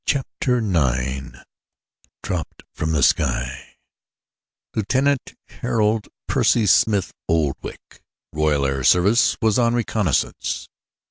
[0.07, 1.37] Chapter IX
[2.23, 3.75] Dropped from the Sky
[4.75, 8.01] Lieutenant Harold Percy Smith Oldwick,
[8.33, 10.67] Royal Air Service, was on reconnaissance.